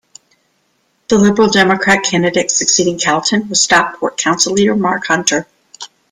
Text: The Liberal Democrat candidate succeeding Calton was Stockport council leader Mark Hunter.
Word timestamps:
The 1.09 1.19
Liberal 1.19 1.47
Democrat 1.51 2.03
candidate 2.03 2.49
succeeding 2.49 2.97
Calton 2.97 3.47
was 3.49 3.61
Stockport 3.63 4.17
council 4.17 4.53
leader 4.53 4.75
Mark 4.75 5.05
Hunter. 5.05 5.45